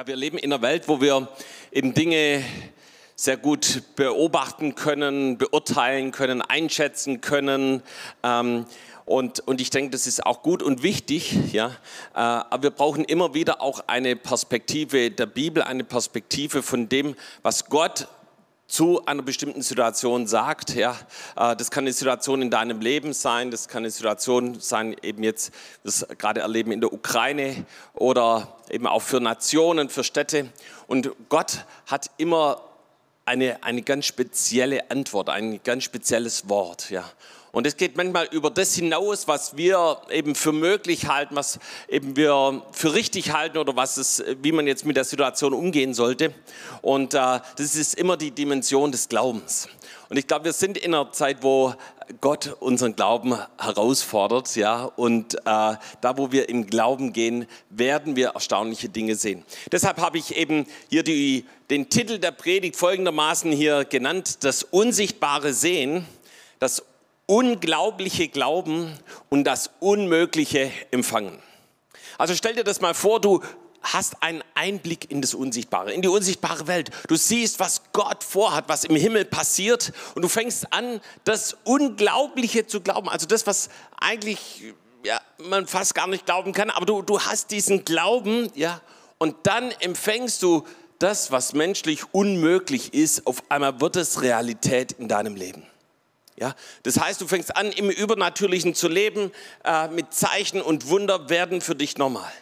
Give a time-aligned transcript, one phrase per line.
[0.00, 1.28] Ja, wir leben in einer Welt, wo wir
[1.70, 2.42] eben Dinge
[3.16, 7.82] sehr gut beobachten können, beurteilen können, einschätzen können.
[8.22, 8.64] Ähm,
[9.04, 11.52] und, und ich denke, das ist auch gut und wichtig.
[11.52, 11.66] Ja?
[12.14, 17.14] Äh, aber wir brauchen immer wieder auch eine Perspektive der Bibel, eine Perspektive von dem,
[17.42, 18.08] was Gott
[18.70, 20.74] zu einer bestimmten Situation sagt.
[20.74, 20.96] Ja,
[21.36, 25.22] äh, das kann eine Situation in deinem Leben sein, das kann eine Situation sein, eben
[25.22, 25.52] jetzt,
[25.84, 30.48] das gerade erleben in der Ukraine oder eben auch für Nationen, für Städte.
[30.86, 32.62] Und Gott hat immer
[33.24, 36.90] eine, eine ganz spezielle Antwort, ein ganz spezielles Wort.
[36.90, 37.04] Ja.
[37.52, 42.16] Und es geht manchmal über das hinaus, was wir eben für möglich halten, was eben
[42.16, 46.32] wir für richtig halten oder was es, wie man jetzt mit der Situation umgehen sollte.
[46.82, 49.68] Und äh, das ist immer die Dimension des Glaubens.
[50.08, 51.74] Und ich glaube, wir sind in einer Zeit, wo
[52.20, 58.30] Gott unseren Glauben herausfordert, ja, und äh, da, wo wir im Glauben gehen, werden wir
[58.30, 59.44] erstaunliche Dinge sehen.
[59.70, 65.52] Deshalb habe ich eben hier die, den Titel der Predigt folgendermaßen hier genannt: Das unsichtbare
[65.52, 66.04] Sehen,
[66.58, 66.82] das
[67.30, 68.92] unglaubliche Glauben
[69.28, 71.38] und das Unmögliche empfangen.
[72.18, 73.40] Also stell dir das mal vor, du
[73.82, 76.90] hast einen Einblick in das Unsichtbare, in die unsichtbare Welt.
[77.06, 82.66] Du siehst, was Gott vorhat, was im Himmel passiert und du fängst an, das Unglaubliche
[82.66, 83.08] zu glauben.
[83.08, 83.70] Also das, was
[84.00, 88.80] eigentlich ja, man fast gar nicht glauben kann, aber du, du hast diesen Glauben, ja,
[89.18, 90.66] und dann empfängst du
[90.98, 95.64] das, was menschlich unmöglich ist, auf einmal wird es Realität in deinem Leben.
[96.40, 99.30] Ja, das heißt, du fängst an, im Übernatürlichen zu leben,
[99.62, 102.32] äh, mit Zeichen und Wunder werden für dich normal.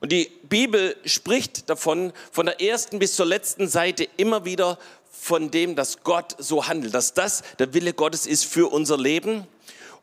[0.00, 4.76] Und die Bibel spricht davon, von der ersten bis zur letzten Seite immer wieder
[5.08, 9.46] von dem, dass Gott so handelt, dass das der Wille Gottes ist für unser Leben.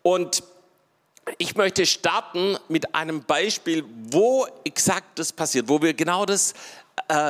[0.02, 0.44] Und
[1.38, 6.54] ich möchte starten mit einem Beispiel, wo exakt das passiert, wo wir genau das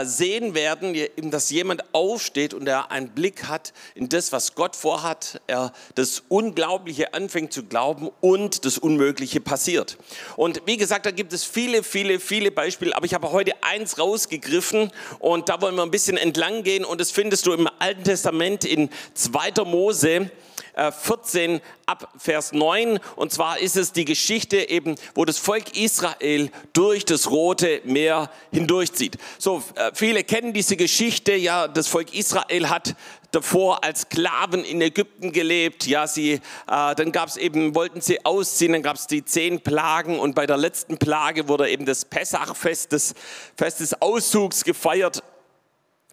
[0.03, 0.95] sehen werden,
[1.31, 6.23] dass jemand aufsteht und er einen Blick hat in das, was Gott vorhat, er das
[6.29, 9.97] Unglaubliche anfängt zu glauben und das Unmögliche passiert.
[10.35, 13.97] Und wie gesagt, da gibt es viele, viele, viele Beispiele, aber ich habe heute eins
[13.97, 18.03] rausgegriffen und da wollen wir ein bisschen entlang gehen und das findest du im Alten
[18.03, 19.63] Testament in 2.
[19.65, 20.31] Mose
[20.75, 22.99] 14 äh, ab Vers 9.
[23.15, 28.29] Und zwar ist es die Geschichte eben, wo das Volk Israel durch das Rote Meer
[28.51, 29.17] hindurchzieht.
[29.37, 31.33] So, äh, viele kennen diese Geschichte.
[31.33, 32.95] Ja, das Volk Israel hat
[33.31, 35.87] davor als Sklaven in Ägypten gelebt.
[35.87, 39.61] Ja, sie, äh, dann gab es eben, wollten sie ausziehen, dann gab es die zehn
[39.61, 43.13] Plagen und bei der letzten Plage wurde eben das Pessachfest, das
[43.57, 45.23] Fest des Auszugs gefeiert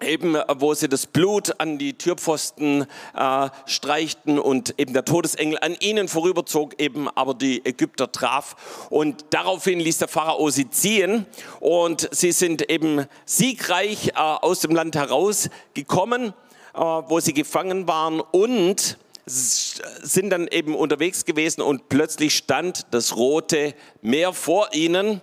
[0.03, 2.86] eben wo sie das Blut an die Türpfosten
[3.16, 8.88] äh, streichten und eben der Todesengel an ihnen vorüberzog, eben aber die Ägypter traf.
[8.91, 11.26] Und daraufhin ließ der Pharao sie ziehen
[11.60, 16.28] und sie sind eben siegreich äh, aus dem Land herausgekommen,
[16.75, 18.98] äh, wo sie gefangen waren und
[19.31, 25.20] sind dann eben unterwegs gewesen und plötzlich stand das rote Meer vor ihnen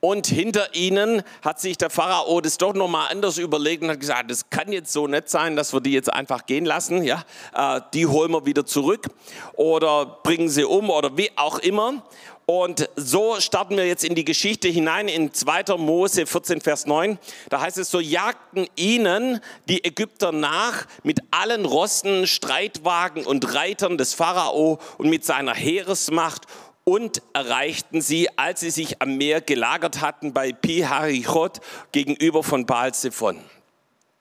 [0.00, 4.30] und hinter ihnen hat sich der Pharao das doch nochmal anders überlegt und hat gesagt,
[4.30, 7.02] das kann jetzt so nicht sein, dass wir die jetzt einfach gehen lassen.
[7.02, 7.24] Ja?
[7.54, 9.06] Äh, die holen wir wieder zurück
[9.54, 12.02] oder bringen sie um oder wie auch immer.
[12.50, 15.76] Und so starten wir jetzt in die Geschichte hinein in 2.
[15.76, 17.18] Mose 14, Vers 9.
[17.50, 23.98] Da heißt es, so jagten ihnen die Ägypter nach mit allen Rossen, Streitwagen und Reitern
[23.98, 26.46] des Pharao und mit seiner Heeresmacht
[26.88, 31.60] und erreichten sie, als sie sich am Meer gelagert hatten bei Pi-Harichot
[31.92, 33.38] gegenüber von Baal-Zephon.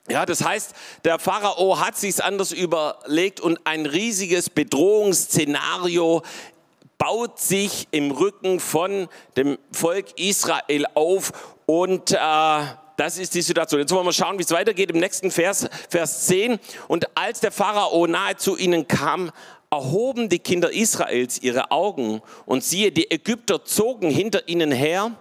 [0.10, 0.74] Ja, das heißt,
[1.06, 6.24] der Pharao hat sich's anders überlegt und ein riesiges Bedrohungsszenario
[6.98, 9.08] baut sich im Rücken von
[9.38, 11.32] dem Volk Israel auf
[11.68, 12.18] und äh,
[12.98, 13.80] das ist die Situation.
[13.80, 16.60] Jetzt wollen wir schauen, wie es weitergeht im nächsten Vers, Vers 10.
[16.88, 19.32] Und als der Pharao nahe zu ihnen kam,
[19.70, 25.12] erhoben die Kinder Israels ihre Augen und siehe, die Ägypter zogen hinter ihnen her.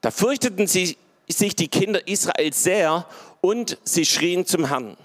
[0.00, 0.96] Da fürchteten sie
[1.28, 3.06] sich die Kinder Israels sehr
[3.40, 4.96] und sie schrien zum Herrn.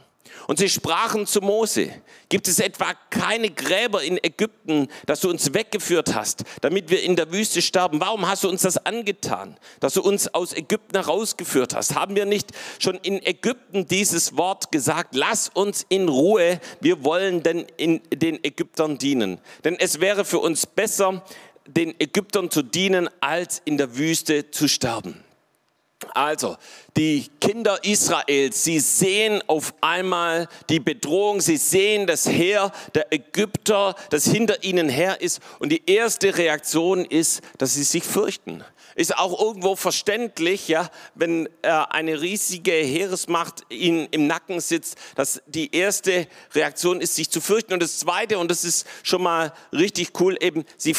[0.51, 1.93] Und sie sprachen zu Mose,
[2.27, 7.15] gibt es etwa keine Gräber in Ägypten, dass du uns weggeführt hast, damit wir in
[7.15, 8.01] der Wüste sterben?
[8.01, 11.95] Warum hast du uns das angetan, dass du uns aus Ägypten herausgeführt hast?
[11.95, 12.49] Haben wir nicht
[12.79, 18.43] schon in Ägypten dieses Wort gesagt, lass uns in Ruhe, wir wollen denn in den
[18.43, 19.39] Ägyptern dienen.
[19.63, 21.23] Denn es wäre für uns besser,
[21.65, 25.23] den Ägyptern zu dienen, als in der Wüste zu sterben.
[26.13, 26.57] Also,
[26.97, 33.95] die Kinder Israels, sie sehen auf einmal die Bedrohung, sie sehen das Heer der Ägypter,
[34.09, 35.41] das hinter ihnen her ist.
[35.59, 38.63] Und die erste Reaktion ist, dass sie sich fürchten.
[38.95, 45.41] Ist auch irgendwo verständlich, ja, wenn äh, eine riesige Heeresmacht ihnen im Nacken sitzt, dass
[45.47, 47.73] die erste Reaktion ist, sich zu fürchten.
[47.73, 50.95] Und das zweite, und das ist schon mal richtig cool, eben, sie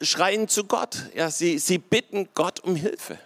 [0.00, 0.96] schreien zu Gott.
[1.14, 3.18] Ja, sie, sie bitten Gott um Hilfe.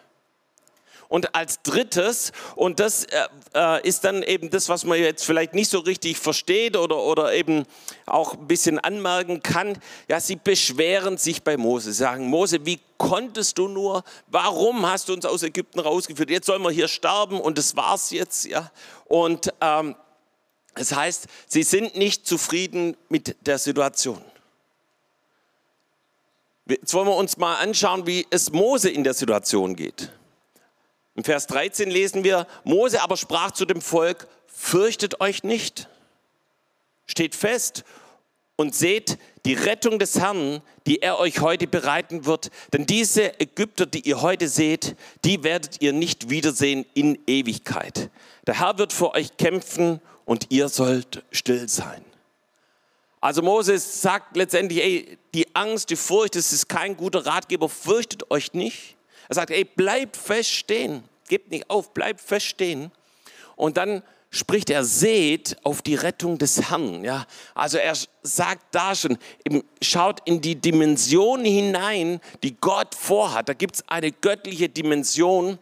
[1.12, 5.52] Und als drittes, und das äh, äh, ist dann eben das, was man jetzt vielleicht
[5.52, 7.66] nicht so richtig versteht oder, oder eben
[8.06, 9.76] auch ein bisschen anmerken kann,
[10.08, 15.12] ja, sie beschweren sich bei Mose, sagen, Mose, wie konntest du nur, warum hast du
[15.12, 18.70] uns aus Ägypten rausgeführt, jetzt sollen wir hier sterben und das war's jetzt, ja.
[19.04, 19.94] Und ähm,
[20.74, 24.22] das heißt, sie sind nicht zufrieden mit der Situation.
[26.64, 30.10] Jetzt wollen wir uns mal anschauen, wie es Mose in der Situation geht.
[31.14, 35.88] Im Vers 13 lesen wir, Mose aber sprach zu dem Volk, fürchtet euch nicht,
[37.06, 37.84] steht fest
[38.56, 42.50] und seht die Rettung des Herrn, die er euch heute bereiten wird.
[42.72, 48.10] Denn diese Ägypter, die ihr heute seht, die werdet ihr nicht wiedersehen in Ewigkeit.
[48.46, 52.04] Der Herr wird für euch kämpfen und ihr sollt still sein.
[53.20, 58.30] Also Moses sagt letztendlich, ey, die Angst, die Furcht, das ist kein guter Ratgeber, fürchtet
[58.30, 58.96] euch nicht.
[59.32, 62.92] Er sagt, ey, bleibt fest stehen, gebt nicht auf, bleibt fest stehen.
[63.56, 67.02] Und dann spricht er, seht auf die Rettung des Herrn.
[67.02, 67.24] Ja,
[67.54, 69.16] also er sagt da schon,
[69.80, 73.48] schaut in die Dimension hinein, die Gott vorhat.
[73.48, 75.58] Da gibt es eine göttliche Dimension.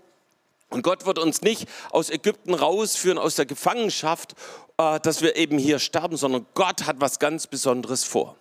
[0.71, 4.35] Und Gott wird uns nicht aus Ägypten rausführen, aus der Gefangenschaft,
[4.79, 8.35] äh, dass wir eben hier sterben, sondern Gott hat was ganz Besonderes vor.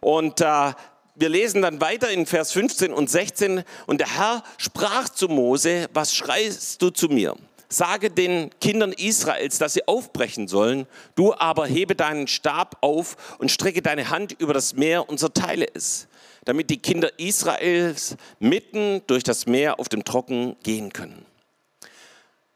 [0.00, 0.72] Und äh,
[1.14, 5.88] wir lesen dann weiter in Vers 15 und 16, und der Herr sprach zu Mose,
[5.92, 7.36] was schreist du zu mir?
[7.68, 13.50] Sage den Kindern Israels, dass sie aufbrechen sollen, du aber hebe deinen Stab auf und
[13.50, 16.06] strecke deine Hand über das Meer und zerteile es,
[16.44, 21.24] damit die Kinder Israels mitten durch das Meer auf dem Trocken gehen können.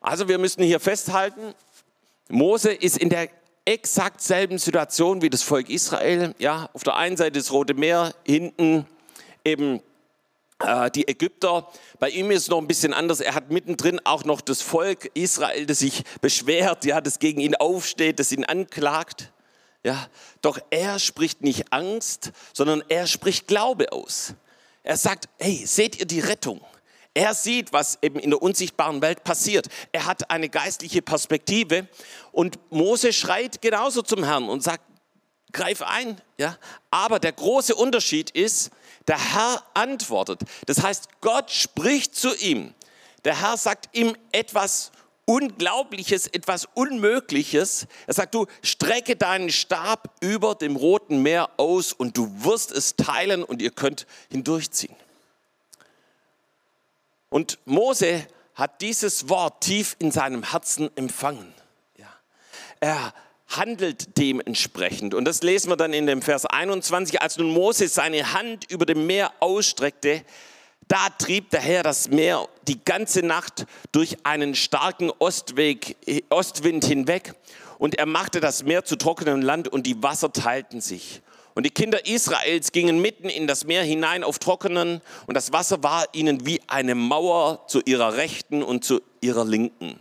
[0.00, 1.55] Also wir müssen hier festhalten,
[2.28, 3.28] Mose ist in der
[3.69, 6.35] exakt selben Situation wie das Volk Israel.
[6.38, 8.87] Ja, auf der einen Seite das Rote Meer, hinten
[9.44, 9.82] eben
[10.61, 11.69] äh, die Ägypter.
[11.99, 13.20] Bei ihm ist es noch ein bisschen anders.
[13.20, 17.56] Er hat mittendrin auch noch das Volk Israel, das sich beschwert, ja, das gegen ihn
[17.56, 19.32] aufsteht, das ihn anklagt.
[19.85, 20.09] Ja,
[20.41, 24.35] doch er spricht nicht Angst, sondern er spricht Glaube aus.
[24.82, 26.62] Er sagt, hey, seht ihr die Rettung?
[27.19, 29.67] Er sieht, was eben in der unsichtbaren Welt passiert.
[29.91, 31.88] Er hat eine geistliche Perspektive
[32.31, 34.85] und Mose schreit genauso zum Herrn und sagt,
[35.53, 36.20] greif ein.
[36.38, 36.56] Ja?
[36.93, 38.70] Aber der große Unterschied ist,
[39.09, 40.43] der Herr antwortet.
[40.67, 42.73] Das heißt, Gott spricht zu ihm.
[43.25, 44.93] Der Herr sagt ihm etwas
[45.25, 47.88] Unglaubliches, etwas Unmögliches.
[48.06, 52.94] Er sagt, du strecke deinen Stab über dem Roten Meer aus und du wirst es
[52.94, 54.94] teilen und ihr könnt hindurchziehen.
[57.31, 61.55] Und Mose hat dieses Wort tief in seinem Herzen empfangen.
[61.97, 62.09] Ja.
[62.81, 63.15] Er
[63.49, 65.15] handelt dementsprechend.
[65.15, 67.23] Und das lesen wir dann in dem Vers 21.
[67.23, 70.23] Als nun Mose seine Hand über dem Meer ausstreckte,
[70.87, 75.97] da trieb der Herr das Meer die ganze Nacht durch einen starken Ostweg,
[76.31, 77.35] Ostwind hinweg.
[77.79, 81.23] Und er machte das Meer zu trockenem Land und die Wasser teilten sich.
[81.58, 85.82] Und die Kinder Israels gingen mitten in das Meer hinein auf Trockenen und das Wasser
[85.82, 89.98] war ihnen wie eine Mauer zu ihrer Rechten und zu ihrer Linken.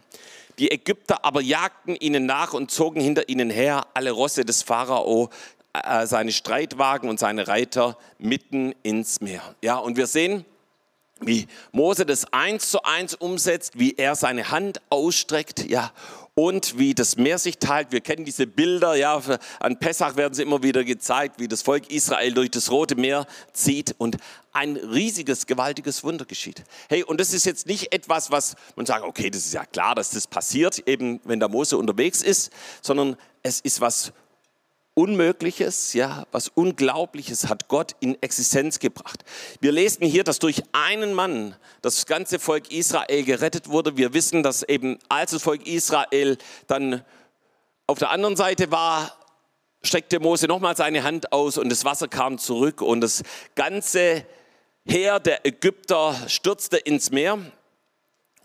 [0.59, 5.31] Die Ägypter aber jagten ihnen nach und zogen hinter ihnen her alle Rosse des Pharao,
[5.73, 9.41] äh, seine Streitwagen und seine Reiter mitten ins Meer.
[9.63, 10.45] Ja, und wir sehen,
[11.21, 15.91] wie Mose das eins zu eins umsetzt, wie er seine Hand ausstreckt, ja,
[16.37, 17.91] und wie das Meer sich teilt.
[17.91, 19.19] Wir kennen diese Bilder, ja,
[19.59, 23.25] an Pessach werden sie immer wieder gezeigt, wie das Volk Israel durch das Rote Meer
[23.53, 24.17] zieht und
[24.53, 26.63] ein riesiges, gewaltiges Wunder geschieht.
[26.89, 29.95] Hey, und das ist jetzt nicht etwas, was man sagt, okay, das ist ja klar,
[29.95, 32.51] dass das passiert, eben wenn der Mose unterwegs ist,
[32.83, 34.13] sondern es ist was
[34.97, 39.23] Unmögliches, ja, was Unglaubliches hat Gott in Existenz gebracht.
[39.61, 43.95] Wir lesen hier, dass durch einen Mann das ganze Volk Israel gerettet wurde.
[43.95, 47.05] Wir wissen, dass eben als das Volk Israel dann
[47.85, 49.15] auf der anderen Seite war,
[49.83, 53.21] streckte Mose nochmal seine Hand aus und das Wasser kam zurück und das
[53.53, 54.25] ganze
[54.83, 57.37] Heer der Ägypter stürzte ins Meer.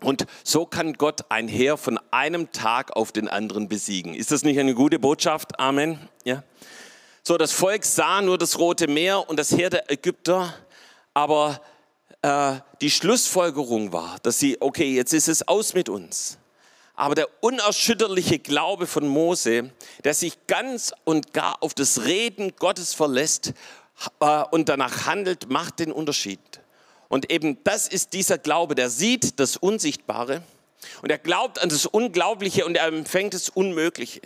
[0.03, 4.13] Und so kann Gott ein Heer von einem Tag auf den anderen besiegen.
[4.13, 5.59] Ist das nicht eine gute Botschaft?
[5.59, 5.97] Amen.
[6.25, 6.43] Ja.
[7.23, 10.53] So, das Volk sah nur das Rote Meer und das Heer der Ägypter,
[11.13, 11.61] aber
[12.21, 16.37] äh, die Schlussfolgerung war, dass sie, okay, jetzt ist es aus mit uns.
[16.95, 19.71] Aber der unerschütterliche Glaube von Mose,
[20.03, 23.53] der sich ganz und gar auf das Reden Gottes verlässt
[24.19, 26.39] äh, und danach handelt, macht den Unterschied.
[27.13, 30.41] Und eben das ist dieser Glaube, der sieht das Unsichtbare
[31.03, 34.21] und er glaubt an das Unglaubliche und er empfängt das Unmögliche.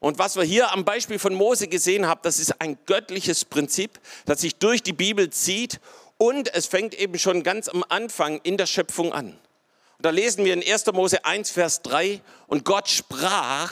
[0.00, 4.00] Und was wir hier am Beispiel von Mose gesehen haben, das ist ein göttliches Prinzip,
[4.24, 5.78] das sich durch die Bibel zieht
[6.18, 9.26] und es fängt eben schon ganz am Anfang in der Schöpfung an.
[9.28, 10.86] Und da lesen wir in 1.
[10.86, 13.70] Mose 1, Vers 3, und Gott sprach,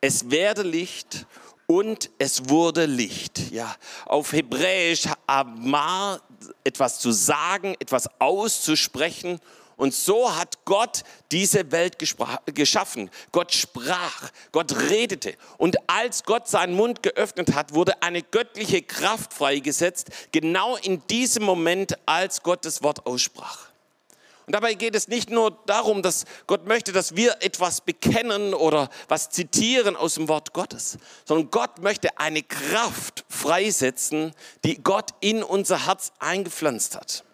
[0.00, 1.26] es werde Licht
[1.66, 3.50] und es wurde Licht.
[3.50, 6.20] Ja, auf Hebräisch Amar,
[6.64, 9.40] etwas zu sagen, etwas auszusprechen
[9.76, 13.10] und so hat Gott diese Welt geschaffen.
[13.30, 15.34] Gott sprach, Gott redete.
[15.58, 21.44] Und als Gott seinen Mund geöffnet hat, wurde eine göttliche Kraft freigesetzt, genau in diesem
[21.44, 23.65] Moment, als Gott das Wort aussprach.
[24.46, 28.90] Und dabei geht es nicht nur darum, dass Gott möchte, dass wir etwas bekennen oder
[29.08, 34.32] was zitieren aus dem Wort Gottes, sondern Gott möchte eine Kraft freisetzen,
[34.64, 37.24] die Gott in unser Herz eingepflanzt hat.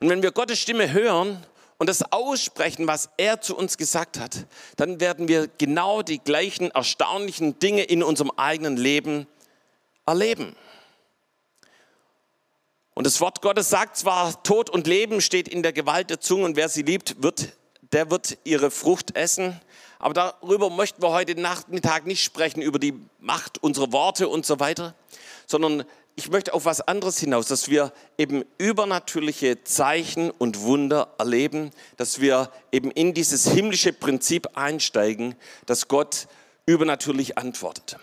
[0.00, 1.40] Und wenn wir Gottes Stimme hören
[1.78, 4.46] und das aussprechen, was er zu uns gesagt hat,
[4.76, 9.28] dann werden wir genau die gleichen erstaunlichen Dinge in unserem eigenen Leben
[10.06, 10.56] erleben.
[12.94, 16.44] Und das Wort Gottes sagt zwar, Tod und Leben steht in der Gewalt der Zunge
[16.44, 17.48] und wer sie liebt, wird,
[17.92, 19.60] der wird ihre Frucht essen.
[19.98, 24.60] Aber darüber möchten wir heute Nachmittag nicht sprechen, über die Macht unserer Worte und so
[24.60, 24.94] weiter,
[25.46, 25.84] sondern
[26.16, 32.20] ich möchte auf was anderes hinaus, dass wir eben übernatürliche Zeichen und Wunder erleben, dass
[32.20, 35.34] wir eben in dieses himmlische Prinzip einsteigen,
[35.66, 36.28] dass Gott
[36.66, 37.96] übernatürlich antwortet.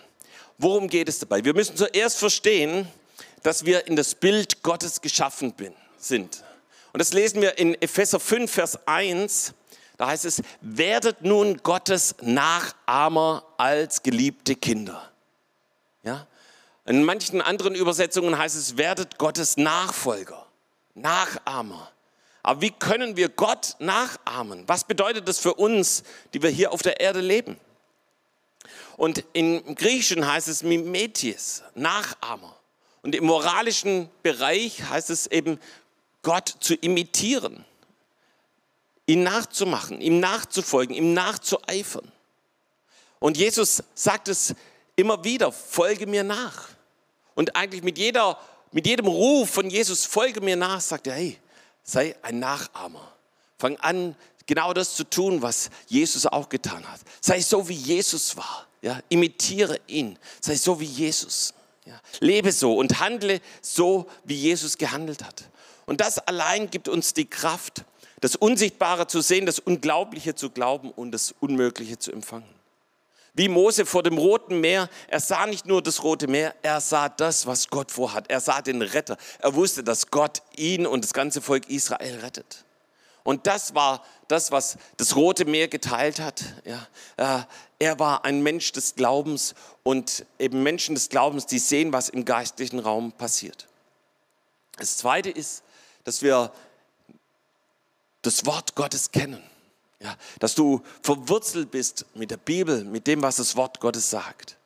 [0.58, 1.44] Worum geht es dabei?
[1.44, 2.86] Wir müssen zuerst verstehen,
[3.42, 5.54] dass wir in das Bild Gottes geschaffen
[5.98, 6.44] sind.
[6.92, 9.54] Und das lesen wir in Epheser 5, Vers 1.
[9.96, 15.10] Da heißt es, werdet nun Gottes Nachahmer als geliebte Kinder.
[16.02, 16.26] Ja?
[16.84, 20.46] In manchen anderen Übersetzungen heißt es, werdet Gottes Nachfolger,
[20.94, 21.90] Nachahmer.
[22.42, 24.64] Aber wie können wir Gott nachahmen?
[24.66, 26.02] Was bedeutet das für uns,
[26.34, 27.56] die wir hier auf der Erde leben?
[28.96, 32.56] Und im Griechischen heißt es Mimetis, Nachahmer.
[33.02, 35.58] Und im moralischen Bereich heißt es eben,
[36.22, 37.64] Gott zu imitieren,
[39.06, 42.10] ihn nachzumachen, ihm nachzufolgen, ihm nachzueifern.
[43.18, 44.54] Und Jesus sagt es
[44.94, 46.68] immer wieder, folge mir nach.
[47.34, 48.38] Und eigentlich mit, jeder,
[48.70, 51.38] mit jedem Ruf von Jesus, folge mir nach, sagt er, hey,
[51.82, 53.12] sei ein Nachahmer.
[53.58, 54.16] Fang an,
[54.46, 57.00] genau das zu tun, was Jesus auch getan hat.
[57.20, 58.66] Sei so, wie Jesus war.
[58.80, 60.18] Ja, imitiere ihn.
[60.40, 61.54] Sei so wie Jesus.
[61.84, 65.48] Ja, lebe so und handle so, wie Jesus gehandelt hat.
[65.84, 67.84] Und das allein gibt uns die Kraft,
[68.20, 72.48] das Unsichtbare zu sehen, das Unglaubliche zu glauben und das Unmögliche zu empfangen.
[73.34, 77.08] Wie Mose vor dem Roten Meer, er sah nicht nur das Rote Meer, er sah
[77.08, 78.30] das, was Gott vorhat.
[78.30, 79.16] Er sah den Retter.
[79.38, 82.64] Er wusste, dass Gott ihn und das ganze Volk Israel rettet.
[83.24, 86.42] Und das war das, was das Rote Meer geteilt hat.
[86.64, 87.46] Ja,
[87.78, 92.24] er war ein Mensch des Glaubens und eben Menschen des Glaubens, die sehen, was im
[92.24, 93.68] geistlichen Raum passiert.
[94.78, 95.62] Das Zweite ist,
[96.04, 96.52] dass wir
[98.22, 99.42] das Wort Gottes kennen.
[100.00, 104.56] Ja, dass du verwurzelt bist mit der Bibel, mit dem, was das Wort Gottes sagt.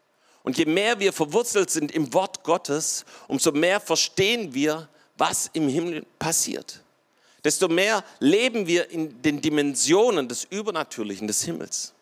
[0.45, 5.69] Und je mehr wir verwurzelt sind im Wort Gottes, umso mehr verstehen wir, was im
[5.69, 6.83] Himmel passiert.
[7.47, 11.93] Desto mehr leben wir in den Dimensionen des Übernatürlichen des Himmels.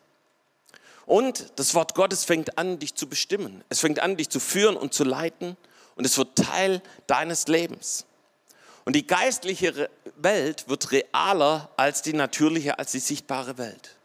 [1.05, 3.63] Und das Wort Gottes fängt an, dich zu bestimmen.
[3.69, 5.59] Es fängt an, dich zu führen und zu leiten.
[5.97, 8.07] Und es wird Teil deines Lebens.
[8.87, 13.97] Und die geistliche Welt wird realer als die natürliche, als die sichtbare Welt.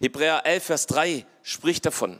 [0.00, 2.18] Hebräer 11, Vers 3 spricht davon.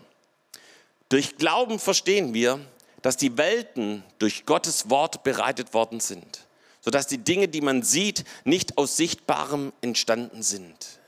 [1.09, 2.61] Durch Glauben verstehen wir,
[3.03, 6.47] dass die Welten durch Gottes Wort bereitet worden sind,
[6.87, 11.01] sodass die Dinge, die man sieht, nicht aus Sichtbarem entstanden sind.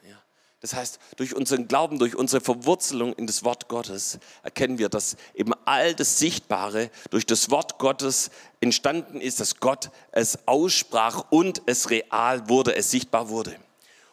[0.61, 5.17] Das heißt, durch unseren Glauben, durch unsere Verwurzelung in das Wort Gottes erkennen wir, dass
[5.35, 11.63] eben all das Sichtbare durch das Wort Gottes entstanden ist, dass Gott es aussprach und
[11.67, 13.55] es real wurde, es sichtbar wurde.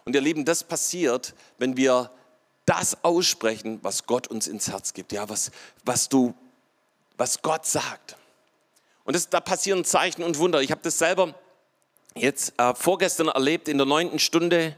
[0.04, 2.12] Und ihr Lieben, das passiert, wenn wir
[2.68, 5.50] das aussprechen, was Gott uns ins Herz gibt, ja, was,
[5.84, 6.36] was du,
[7.18, 8.18] was Gott sagt.
[9.04, 10.62] Und das, da passieren Zeichen und Wunder.
[10.62, 11.34] Ich habe das selber
[12.18, 14.76] jetzt äh, vorgestern erlebt in der neunten Stunde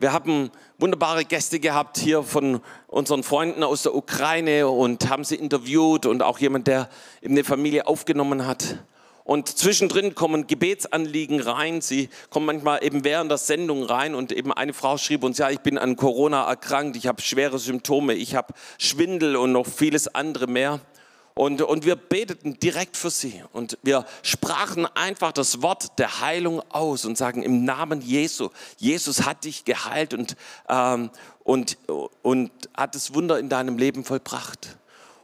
[0.00, 5.34] wir haben wunderbare Gäste gehabt hier von unseren Freunden aus der Ukraine und haben sie
[5.34, 6.88] interviewt und auch jemand, der
[7.20, 8.78] eben eine Familie aufgenommen hat.
[9.24, 11.82] Und zwischendrin kommen Gebetsanliegen rein.
[11.82, 14.14] Sie kommen manchmal eben während der Sendung rein.
[14.14, 17.58] Und eben eine Frau schrieb uns, ja, ich bin an Corona erkrankt, ich habe schwere
[17.58, 20.80] Symptome, ich habe Schwindel und noch vieles andere mehr.
[21.40, 23.42] Und, und wir beteten direkt für sie.
[23.54, 29.24] Und wir sprachen einfach das Wort der Heilung aus und sagen im Namen Jesu, Jesus
[29.24, 30.36] hat dich geheilt und,
[30.68, 31.08] ähm,
[31.42, 31.78] und,
[32.20, 34.76] und hat das Wunder in deinem Leben vollbracht.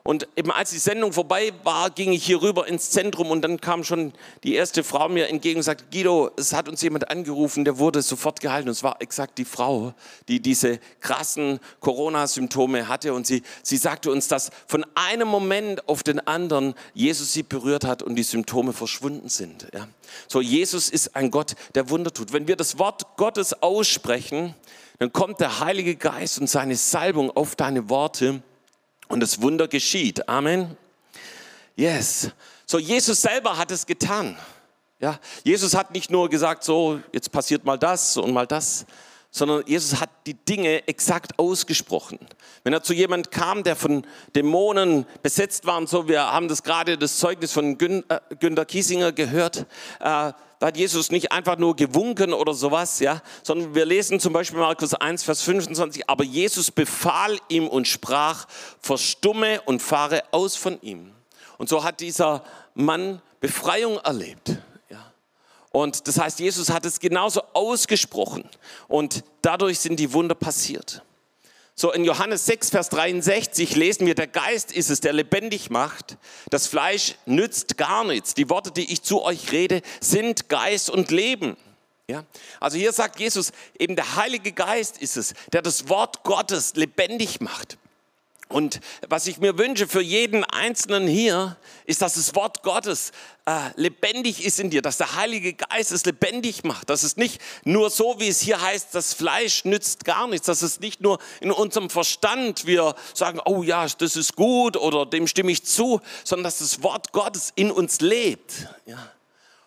[0.06, 3.60] Und eben als die Sendung vorbei war, ging ich hier rüber ins Zentrum und dann
[3.60, 4.12] kam schon
[4.44, 8.00] die erste Frau mir entgegen und sagte, Guido, es hat uns jemand angerufen, der wurde
[8.02, 8.66] sofort geheilt.
[8.66, 9.94] Und es war exakt die Frau,
[10.28, 13.14] die diese krassen Corona-Symptome hatte.
[13.14, 17.84] Und sie, sie sagte uns, dass von einem Moment auf den anderen Jesus sie berührt
[17.84, 19.66] hat und die Symptome verschwunden sind.
[19.75, 19.88] Ja.
[20.28, 22.32] So, Jesus ist ein Gott, der Wunder tut.
[22.32, 24.54] Wenn wir das Wort Gottes aussprechen,
[25.00, 28.40] dann kommt der Heilige Geist und seine Salbung auf deine Worte
[29.08, 30.28] und das Wunder geschieht.
[30.28, 30.76] Amen.
[31.76, 32.30] Yes.
[32.64, 34.36] So, Jesus selber hat es getan.
[34.98, 38.86] Ja, Jesus hat nicht nur gesagt, so, jetzt passiert mal das und mal das,
[39.37, 42.19] sondern Jesus hat die Dinge exakt ausgesprochen.
[42.64, 46.62] Wenn er zu jemand kam, der von Dämonen besetzt war und so, wir haben das
[46.62, 48.02] gerade das Zeugnis von äh,
[48.40, 49.66] Günter Kiesinger gehört,
[50.00, 54.33] äh, da hat Jesus nicht einfach nur gewunken oder sowas, ja, sondern wir lesen zum
[54.33, 58.47] Beispiel Markus 1, Vers 25, aber Jesus befahl ihm und sprach,
[58.81, 61.12] verstumme und fahre aus von ihm.
[61.59, 62.43] Und so hat dieser
[62.75, 64.57] Mann Befreiung erlebt.
[65.76, 68.49] Und das heißt, Jesus hat es genauso ausgesprochen
[68.88, 71.02] und dadurch sind die Wunder passiert.
[71.75, 76.16] So in Johannes 6, Vers 63 lesen wir, der Geist ist es, der lebendig macht.
[76.49, 78.33] Das Fleisch nützt gar nichts.
[78.33, 81.59] Die Worte, die ich zu euch rede, sind Geist und Leben.
[82.09, 82.25] Ja?
[82.59, 87.42] Also hier sagt Jesus, eben der Heilige Geist ist es, der das Wort Gottes lebendig
[87.42, 87.76] macht.
[88.48, 93.10] Und was ich mir wünsche für jeden Einzelnen hier, ist, dass das Wort Gottes
[93.44, 97.40] äh, lebendig ist in dir, dass der Heilige Geist es lebendig macht, dass es nicht
[97.64, 101.18] nur so, wie es hier heißt, das Fleisch nützt gar nichts, dass es nicht nur
[101.40, 106.00] in unserem Verstand wir sagen, oh ja, das ist gut oder dem stimme ich zu,
[106.22, 108.68] sondern dass das Wort Gottes in uns lebt.
[108.86, 109.10] Ja.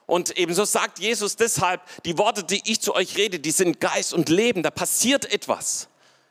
[0.05, 4.13] Und ebenso sagt Jesus deshalb, die Worte, die ich zu euch rede, die sind Geist
[4.13, 5.89] und Leben, da passiert etwas.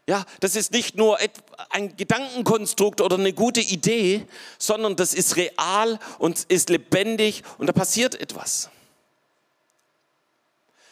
[0.09, 1.19] Ja, das ist nicht nur
[1.69, 7.75] ein Gedankenkonstrukt oder eine gute Idee, sondern das ist real und ist lebendig und da
[7.75, 8.71] passiert etwas.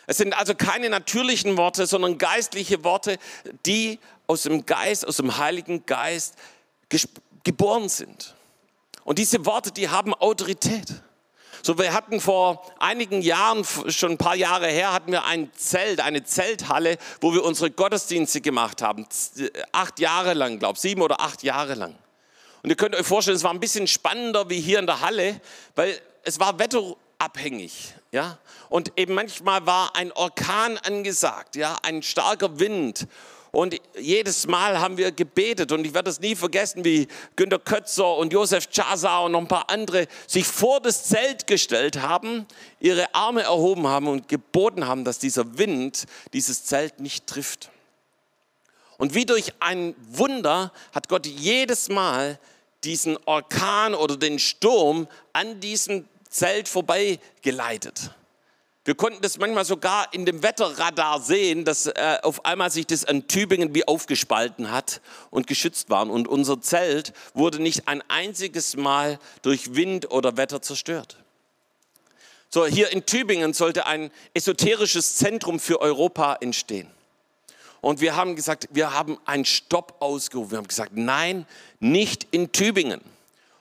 [0.07, 3.17] Es sind also keine natürlichen Worte, sondern geistliche Worte,
[3.65, 6.35] die aus dem Geist, aus dem Heiligen Geist
[7.43, 8.35] geboren sind.
[9.05, 10.93] Und diese Worte, die haben Autorität.
[11.67, 15.99] So, wir hatten vor einigen Jahren, schon ein paar Jahre her, hatten wir ein Zelt,
[15.99, 19.05] eine Zelthalle, wo wir unsere Gottesdienste gemacht haben.
[19.73, 21.97] Acht Jahre lang, glaube ich, sieben oder acht Jahre lang.
[22.63, 25.41] Und ihr könnt euch vorstellen, es war ein bisschen spannender wie hier in der Halle,
[25.75, 27.95] weil es war wetterabhängig.
[28.13, 28.39] Ja?
[28.69, 31.77] Und eben manchmal war ein Orkan angesagt, ja?
[31.83, 33.09] ein starker Wind.
[33.57, 38.19] Und jedes Mal haben wir gebetet und ich werde es nie vergessen, wie Günter Kötzer
[38.19, 42.45] und Josef Chasa und noch ein paar andere sich vor das Zelt gestellt haben,
[42.81, 47.71] ihre Arme erhoben haben und geboten haben, dass dieser Wind dieses Zelt nicht trifft.
[48.99, 52.39] Und wie durch ein Wunder hat Gott jedes Mal
[52.85, 58.11] diesen Orkan oder den Sturm an diesem Zelt vorbeigeleitet.
[58.87, 63.05] Wir konnten das manchmal sogar in dem Wetterradar sehen, dass äh, auf einmal sich das
[63.05, 66.09] an Tübingen wie aufgespalten hat und geschützt waren.
[66.09, 71.17] Und unser Zelt wurde nicht ein einziges Mal durch Wind oder Wetter zerstört.
[72.49, 76.89] So, hier in Tübingen sollte ein esoterisches Zentrum für Europa entstehen.
[77.81, 80.53] Und wir haben gesagt, wir haben einen Stopp ausgerufen.
[80.53, 81.45] Wir haben gesagt, nein,
[81.81, 83.01] nicht in Tübingen.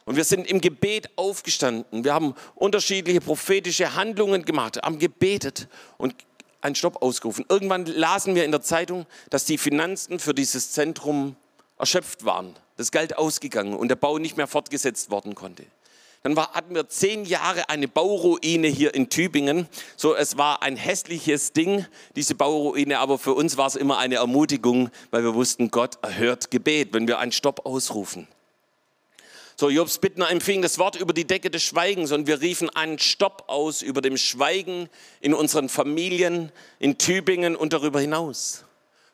[0.06, 2.04] Und wir sind im Gebet aufgestanden.
[2.04, 6.16] Wir haben unterschiedliche prophetische Handlungen gemacht, haben gebetet und
[6.62, 7.46] einen Stopp ausgerufen.
[7.50, 11.36] Irgendwann lasen wir in der Zeitung, dass die Finanzen für dieses Zentrum
[11.78, 15.66] erschöpft waren, das Geld ausgegangen und der Bau nicht mehr fortgesetzt worden konnte.
[16.24, 19.68] Dann war, hatten wir zehn Jahre eine Bauruine hier in Tübingen.
[19.96, 24.16] So, es war ein hässliches Ding, diese Bauruine, aber für uns war es immer eine
[24.16, 28.28] Ermutigung, weil wir wussten, Gott erhört Gebet, wenn wir einen Stopp ausrufen.
[29.58, 33.00] So, Jobs Bittner empfing das Wort über die Decke des Schweigens und wir riefen einen
[33.00, 34.90] Stopp aus über dem Schweigen
[35.22, 38.66] in unseren Familien, in Tübingen und darüber hinaus.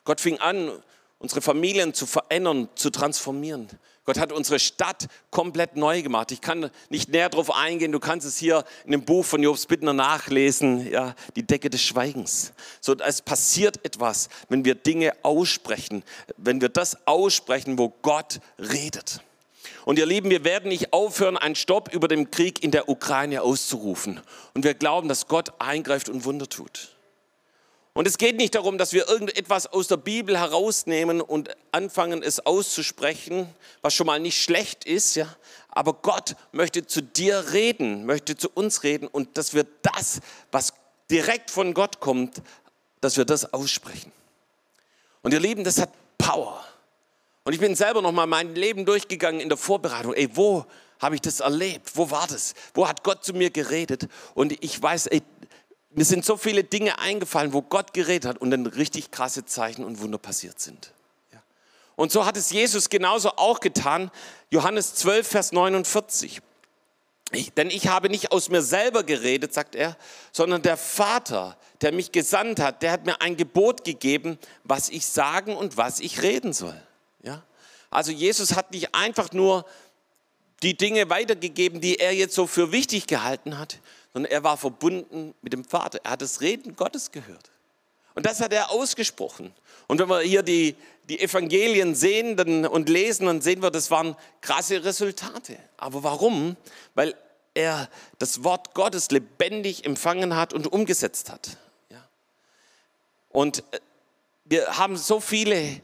[0.03, 0.71] Gott fing an,
[1.19, 3.67] unsere Familien zu verändern, zu transformieren.
[4.03, 6.31] Gott hat unsere Stadt komplett neu gemacht.
[6.31, 7.91] Ich kann nicht näher darauf eingehen.
[7.91, 10.89] Du kannst es hier in dem Buch von Jobs Bittner nachlesen.
[10.91, 12.51] Ja, die Decke des Schweigens.
[12.79, 16.01] So, es passiert etwas, wenn wir Dinge aussprechen.
[16.35, 19.21] Wenn wir das aussprechen, wo Gott redet.
[19.85, 23.41] Und ihr Lieben, wir werden nicht aufhören, einen Stopp über dem Krieg in der Ukraine
[23.41, 24.19] auszurufen.
[24.53, 26.95] Und wir glauben, dass Gott eingreift und Wunder tut.
[27.93, 32.45] Und es geht nicht darum, dass wir irgendetwas aus der Bibel herausnehmen und anfangen, es
[32.45, 35.27] auszusprechen, was schon mal nicht schlecht ist, ja.
[35.69, 40.73] Aber Gott möchte zu dir reden, möchte zu uns reden und dass wir das, was
[41.09, 42.41] direkt von Gott kommt,
[43.01, 44.11] dass wir das aussprechen.
[45.21, 46.63] Und ihr Lieben, das hat Power.
[47.43, 50.13] Und ich bin selber noch mal mein Leben durchgegangen in der Vorbereitung.
[50.13, 50.65] Ey, wo
[50.99, 51.91] habe ich das erlebt?
[51.95, 52.53] Wo war das?
[52.73, 54.07] Wo hat Gott zu mir geredet?
[54.35, 55.23] Und ich weiß, ey,
[55.89, 59.83] mir sind so viele Dinge eingefallen, wo Gott geredet hat und dann richtig krasse Zeichen
[59.83, 60.93] und Wunder passiert sind.
[61.33, 61.41] Ja.
[61.95, 64.11] Und so hat es Jesus genauso auch getan.
[64.51, 66.41] Johannes 12, Vers 49.
[67.33, 69.97] Ich, denn ich habe nicht aus mir selber geredet, sagt er,
[70.31, 75.05] sondern der Vater, der mich gesandt hat, der hat mir ein Gebot gegeben, was ich
[75.05, 76.79] sagen und was ich reden soll.
[77.91, 79.65] Also Jesus hat nicht einfach nur
[80.63, 83.79] die Dinge weitergegeben, die er jetzt so für wichtig gehalten hat,
[84.13, 85.99] sondern er war verbunden mit dem Vater.
[86.03, 87.49] Er hat das Reden Gottes gehört.
[88.13, 89.53] Und das hat er ausgesprochen.
[89.87, 90.75] Und wenn wir hier die,
[91.09, 95.57] die Evangelien sehen dann, und lesen, dann sehen wir, das waren krasse Resultate.
[95.77, 96.55] Aber warum?
[96.93, 97.15] Weil
[97.53, 101.57] er das Wort Gottes lebendig empfangen hat und umgesetzt hat.
[101.89, 102.07] Ja.
[103.29, 103.79] Und äh,
[104.45, 105.81] wir haben so viele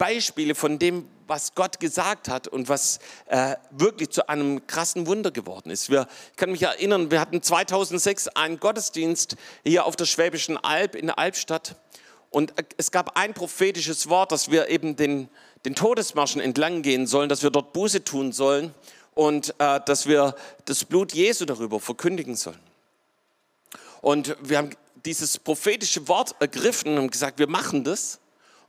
[0.00, 5.30] Beispiele von dem, was Gott gesagt hat und was äh, wirklich zu einem krassen Wunder
[5.30, 5.90] geworden ist.
[5.90, 10.94] Wir, ich kann mich erinnern, wir hatten 2006 einen Gottesdienst hier auf der Schwäbischen Alb
[10.94, 11.76] in Albstadt
[12.30, 15.28] und äh, es gab ein prophetisches Wort, dass wir eben den,
[15.66, 18.72] den Todesmarschen entlang gehen sollen, dass wir dort Buße tun sollen
[19.14, 20.34] und äh, dass wir
[20.64, 22.60] das Blut Jesu darüber verkündigen sollen.
[24.00, 24.70] Und wir haben
[25.04, 28.18] dieses prophetische Wort ergriffen und gesagt, wir machen das.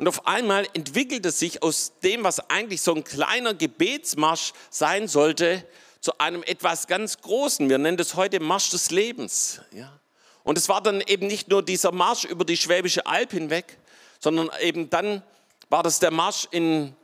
[0.01, 5.63] Und auf einmal entwickelte sich aus dem, was eigentlich so ein kleiner Gebetsmarsch sein sollte,
[5.99, 7.69] zu einem etwas ganz Großen.
[7.69, 9.61] Wir nennen das heute Marsch des Lebens.
[9.71, 9.99] Ja.
[10.43, 13.77] Und es war dann eben nicht nur dieser Marsch über die Schwäbische Alb hinweg,
[14.19, 15.21] sondern eben dann
[15.69, 16.95] war das der Marsch in,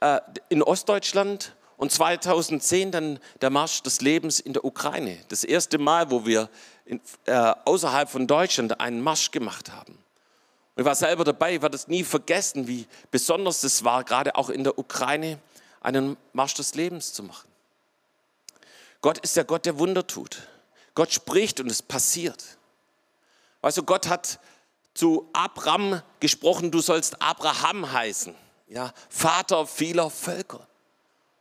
[0.00, 0.20] äh,
[0.50, 5.16] in Ostdeutschland und 2010 dann der Marsch des Lebens in der Ukraine.
[5.28, 6.50] Das erste Mal, wo wir
[6.84, 7.32] in, äh,
[7.64, 9.96] außerhalb von Deutschland einen Marsch gemacht haben.
[10.76, 14.50] Ich war selber dabei, ich werde es nie vergessen, wie besonders es war, gerade auch
[14.50, 15.38] in der Ukraine
[15.80, 17.48] einen Marsch des Lebens zu machen.
[19.00, 20.42] Gott ist der Gott, der Wunder tut.
[20.94, 22.58] Gott spricht und es passiert.
[23.62, 24.38] Weißt du, Gott hat
[24.92, 28.34] zu Abraham gesprochen, du sollst Abraham heißen,
[28.68, 30.66] ja, Vater vieler Völker.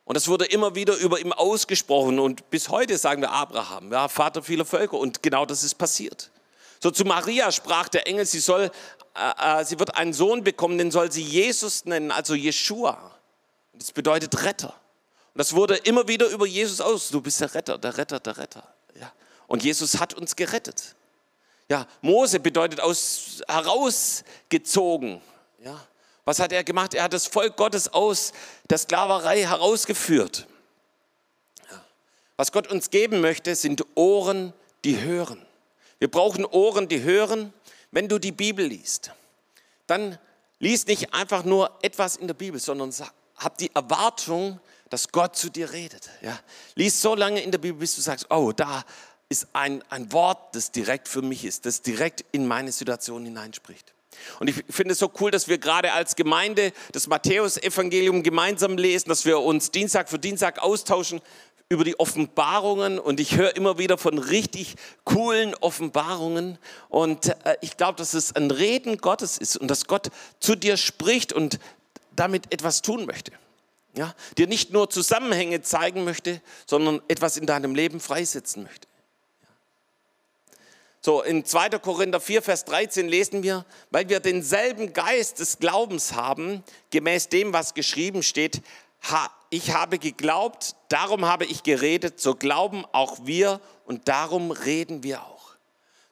[0.05, 4.07] Und das wurde immer wieder über ihm ausgesprochen und bis heute sagen wir Abraham, ja,
[4.07, 6.31] Vater vieler Völker und genau das ist passiert.
[6.85, 8.69] So zu Maria sprach der Engel, sie soll
[9.15, 13.11] äh, äh, sie wird einen Sohn bekommen, den soll sie Jesus nennen, also Jeshua.
[13.73, 14.67] Das bedeutet Retter.
[15.33, 17.09] Und das wurde immer wieder über Jesus aus.
[17.09, 18.63] Du bist der Retter, der Retter, der Retter.
[18.99, 19.11] Ja.
[19.47, 20.93] Und Jesus hat uns gerettet.
[21.69, 25.23] Ja, Mose bedeutet aus, herausgezogen.
[25.63, 25.87] Ja.
[26.23, 26.93] Was hat er gemacht?
[26.93, 28.31] Er hat das Volk Gottes aus
[28.69, 30.45] der Sklaverei herausgeführt.
[31.71, 31.83] Ja.
[32.37, 35.44] Was Gott uns geben möchte, sind Ohren, die hören.
[35.99, 37.53] Wir brauchen Ohren, die hören
[37.95, 39.11] wenn du die Bibel liest,
[39.87, 40.19] dann
[40.59, 42.93] lies nicht einfach nur etwas in der Bibel, sondern
[43.37, 46.09] hab die Erwartung, dass Gott zu dir redet.
[46.21, 46.37] Ja?
[46.75, 48.83] Lies so lange in der Bibel, bis du sagst, oh, da
[49.29, 53.93] ist ein, ein Wort, das direkt für mich ist, das direkt in meine Situation hineinspricht.
[54.41, 59.07] Und ich finde es so cool, dass wir gerade als Gemeinde das Matthäus-Evangelium gemeinsam lesen,
[59.07, 61.21] dass wir uns Dienstag für Dienstag austauschen
[61.69, 67.75] über die Offenbarungen und ich höre immer wieder von richtig coolen Offenbarungen und äh, ich
[67.75, 71.59] glaube, dass es ein Reden Gottes ist und dass Gott zu dir spricht und
[72.15, 73.31] damit etwas tun möchte.
[73.95, 78.87] Ja, dir nicht nur Zusammenhänge zeigen möchte, sondern etwas in deinem Leben freisetzen möchte.
[81.01, 81.69] So, in 2.
[81.79, 87.53] Korinther 4, Vers 13 lesen wir, weil wir denselben Geist des Glaubens haben, gemäß dem,
[87.53, 88.63] was geschrieben steht,
[89.49, 95.21] ich habe geglaubt, darum habe ich geredet, so glauben auch wir und darum reden wir
[95.21, 95.34] auch.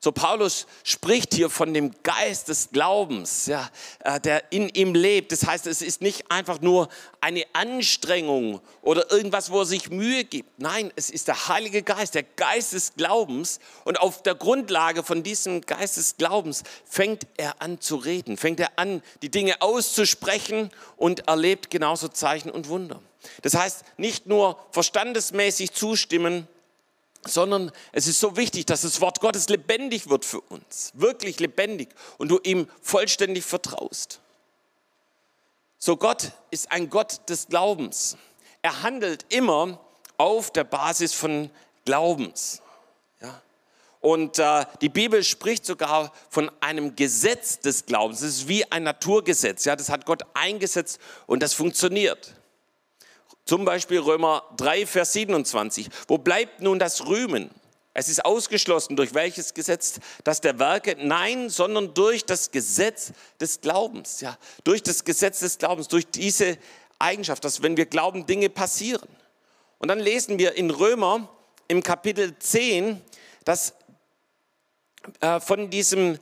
[0.04, 3.70] So Paulus spricht hier von dem Geist des Glaubens, ja,
[4.04, 5.32] äh, der in ihm lebt.
[5.32, 6.90] Das heißt, es ist nicht einfach nur
[7.22, 10.60] eine Anstrengung oder irgendwas, wo er sich Mühe gibt.
[10.60, 13.62] Nein, es ist der Heilige Geist, der Geist des Glaubens.
[13.86, 18.60] Und auf der Grundlage von diesem Geist des Glaubens fängt er an zu reden, fängt
[18.60, 23.02] er an, die Dinge auszusprechen und erlebt genauso Zeichen und Wunder.
[23.42, 26.50] Das heißt, nicht nur verstandesmäßig zustimmen,
[27.26, 31.90] sondern es ist so wichtig, dass das Wort Gottes lebendig wird für uns, wirklich lebendig
[32.18, 34.20] und du ihm vollständig vertraust.
[35.78, 38.18] So Gott ist ein Gott des Glaubens.
[38.62, 39.80] er handelt immer
[40.18, 41.50] auf der Basis von
[41.86, 42.62] Glaubens.
[43.22, 43.42] Ja?
[44.00, 48.22] Und äh, die Bibel spricht sogar von einem Gesetz des Glaubens.
[48.22, 49.66] Es ist wie ein Naturgesetz.
[49.66, 49.76] Ja?
[49.76, 52.34] Das hat Gott eingesetzt und das funktioniert.
[53.46, 55.90] Zum Beispiel Römer 3, Vers 27.
[56.08, 57.50] Wo bleibt nun das Rühmen?
[57.94, 60.00] Es ist ausgeschlossen durch welches Gesetz?
[60.24, 60.96] Das der Werke?
[61.00, 64.22] Nein, sondern durch das Gesetz des Glaubens.
[64.22, 66.58] Ja, durch das Gesetz des Glaubens, durch diese
[66.98, 69.08] Eigenschaft, dass wenn wir glauben, Dinge passieren.
[69.78, 71.30] Und dann lesen wir in Römer
[71.68, 73.02] im Kapitel 10,
[73.44, 73.74] dass
[75.20, 76.18] äh, von diesem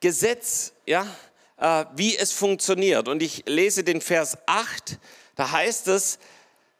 [0.00, 1.06] Gesetz, ja,
[1.58, 3.06] äh, wie es funktioniert.
[3.06, 4.98] Und ich lese den Vers 8,
[5.36, 6.18] da heißt es,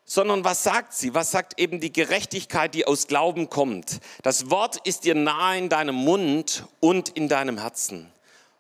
[0.09, 1.15] sondern was sagt sie?
[1.15, 4.01] Was sagt eben die Gerechtigkeit, die aus Glauben kommt?
[4.23, 8.11] Das Wort ist dir nahe in deinem Mund und in deinem Herzen.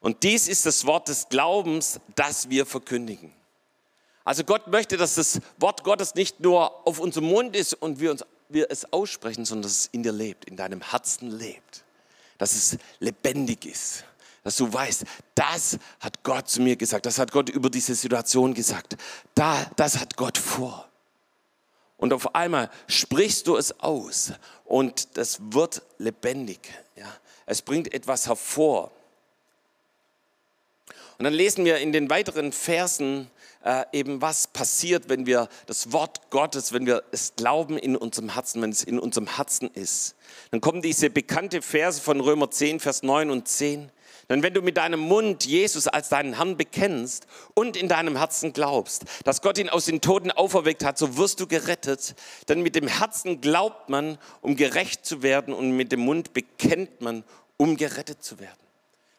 [0.00, 3.32] Und dies ist das Wort des Glaubens, das wir verkündigen.
[4.24, 8.10] Also Gott möchte, dass das Wort Gottes nicht nur auf unserem Mund ist und wir,
[8.10, 11.82] uns, wir es aussprechen, sondern dass es in dir lebt, in deinem Herzen lebt.
[12.36, 14.04] Dass es lebendig ist.
[14.44, 18.52] Dass du weißt, das hat Gott zu mir gesagt, das hat Gott über diese Situation
[18.52, 18.98] gesagt.
[19.34, 20.87] Da, das hat Gott vor.
[21.98, 24.32] Und auf einmal sprichst du es aus
[24.64, 26.60] und das wird lebendig.
[26.96, 27.12] Ja.
[27.44, 28.92] Es bringt etwas hervor.
[31.18, 33.28] Und dann lesen wir in den weiteren Versen
[33.64, 38.28] äh, eben, was passiert, wenn wir das Wort Gottes, wenn wir es glauben in unserem
[38.28, 40.14] Herzen, wenn es in unserem Herzen ist.
[40.52, 43.90] Dann kommen diese bekannte Verse von Römer 10, Vers 9 und 10.
[44.28, 48.52] Denn wenn du mit deinem Mund Jesus als deinen Herrn bekennst und in deinem Herzen
[48.52, 52.14] glaubst, dass Gott ihn aus den Toten auferweckt hat, so wirst du gerettet.
[52.48, 57.00] Denn mit dem Herzen glaubt man, um gerecht zu werden und mit dem Mund bekennt
[57.00, 57.24] man,
[57.56, 58.58] um gerettet zu werden.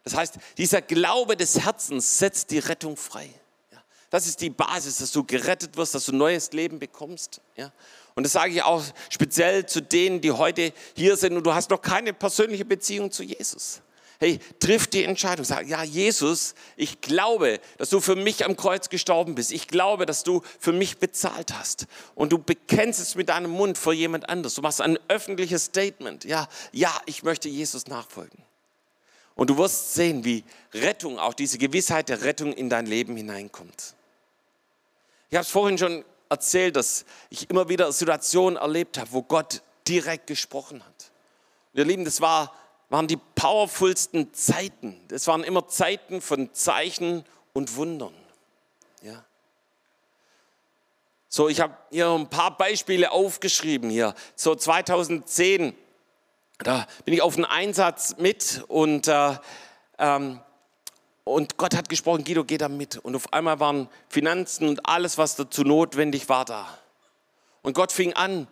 [0.04, 3.30] Das heißt, dieser Glaube des Herzens setzt die Rettung frei.
[4.12, 7.41] Das ist die Basis, dass du gerettet wirst, dass du neues Leben bekommst.
[8.15, 11.72] Und das sage ich auch speziell zu denen, die heute hier sind und du hast
[11.72, 13.82] noch keine persönliche Beziehung zu Jesus
[14.20, 15.46] hey, triff die Entscheidung.
[15.46, 19.52] Sag, ja, Jesus, ich glaube, dass du für mich am Kreuz gestorben bist.
[19.52, 21.88] Ich glaube, dass du für mich bezahlt hast.
[22.16, 24.56] Und du bekennst es mit deinem Mund vor jemand anders.
[24.56, 26.26] Du machst ein öffentliches Statement.
[26.26, 28.44] Ja, ja, ich möchte Jesus nachfolgen.
[29.36, 33.96] Und du wirst sehen, wie Rettung, auch diese Gewissheit der Rettung in dein Leben hineinkommt.
[35.30, 39.62] Ich habe es vorhin schon erzählt, dass ich immer wieder Situationen erlebt habe, wo Gott
[39.88, 41.12] direkt gesprochen hat.
[41.72, 42.54] Und ihr Lieben, das war
[42.89, 44.99] waren die powerfulsten Zeiten.
[45.08, 47.23] Das waren immer Zeiten von Zeichen
[47.54, 48.13] und Wundern.
[49.04, 49.23] Ja.
[51.28, 54.15] So, ich habe hier ein paar Beispiele aufgeschrieben hier.
[54.36, 55.75] So 2010,
[56.58, 59.38] da bin ich auf einen Einsatz mit und, äh,
[59.99, 60.41] ähm,
[61.23, 62.97] und Gott hat gesprochen, Guido, geh da mit.
[62.97, 66.67] Und auf einmal waren Finanzen und alles, was dazu notwendig war, da.
[67.62, 68.47] Und Gott fing an,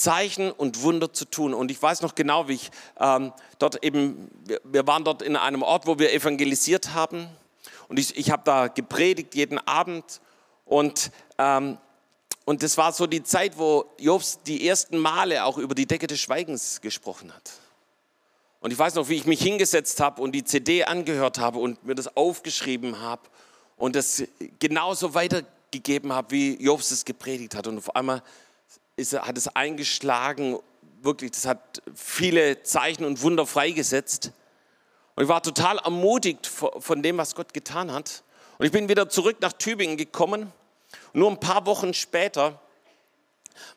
[0.00, 1.54] Zeichen und Wunder zu tun.
[1.54, 4.30] Und ich weiß noch genau, wie ich ähm, dort eben,
[4.64, 7.28] wir, waren dort in einem Ort, wo wir evangelisiert haben.
[7.88, 10.20] Und ich, ich habe da gepredigt jeden Abend.
[10.64, 11.78] Und, ähm,
[12.44, 16.06] und das war so die Zeit, wo Jobs die ersten Male auch über die Decke
[16.06, 17.50] des Schweigens gesprochen hat.
[18.60, 21.84] Und ich weiß noch, wie ich mich hingesetzt habe und die CD angehört habe und
[21.84, 23.22] mir das aufgeschrieben habe
[23.76, 24.22] und das
[24.58, 27.66] genauso weitergegeben habe, wie Jobs es gepredigt hat.
[27.66, 28.22] Und auf einmal
[29.00, 30.58] ist, hat es eingeschlagen,
[31.02, 34.32] wirklich, das hat viele Zeichen und Wunder freigesetzt.
[35.16, 38.22] Und ich war total ermutigt von dem, was Gott getan hat.
[38.58, 40.52] Und ich bin wieder zurück nach Tübingen gekommen.
[41.12, 42.60] Und nur ein paar Wochen später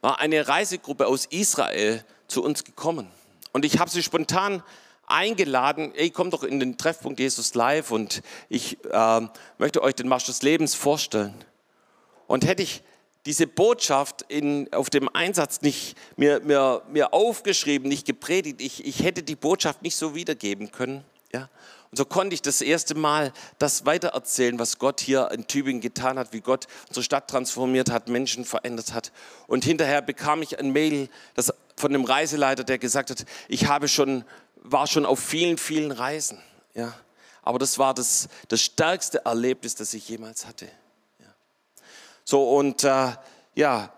[0.01, 3.09] war eine Reisegruppe aus Israel zu uns gekommen.
[3.51, 4.63] Und ich habe sie spontan
[5.05, 9.21] eingeladen, ey, kommt doch in den Treffpunkt Jesus Live und ich äh,
[9.57, 11.33] möchte euch den Marsch des Lebens vorstellen.
[12.27, 12.83] Und hätte ich
[13.25, 18.61] diese Botschaft in, auf dem Einsatz nicht mir, mir, mir aufgeschrieben, nicht gepredigt.
[18.61, 21.05] Ich, ich hätte die Botschaft nicht so wiedergeben können.
[21.31, 21.49] Ja?
[21.89, 26.19] Und so konnte ich das erste Mal das weitererzählen, was Gott hier in Tübingen getan
[26.19, 29.11] hat, wie Gott unsere Stadt transformiert hat, Menschen verändert hat.
[29.47, 33.87] Und hinterher bekam ich ein Mail das, von einem Reiseleiter, der gesagt hat, ich habe
[33.87, 36.39] schon, war schon auf vielen, vielen Reisen.
[36.73, 36.93] Ja?
[37.41, 40.67] Aber das war das, das stärkste Erlebnis, das ich jemals hatte.
[42.23, 43.13] So und äh,
[43.55, 43.93] ja,